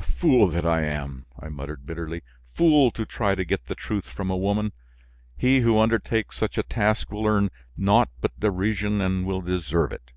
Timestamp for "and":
9.02-9.26